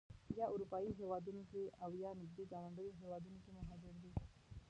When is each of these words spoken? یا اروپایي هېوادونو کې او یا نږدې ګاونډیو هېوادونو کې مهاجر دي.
یا 0.39 0.45
اروپایي 0.53 0.91
هېوادونو 0.99 1.41
کې 1.51 1.63
او 1.83 1.91
یا 2.03 2.11
نږدې 2.21 2.43
ګاونډیو 2.51 2.97
هېوادونو 3.01 3.37
کې 3.43 3.51
مهاجر 3.57 3.95
دي. 4.03 4.11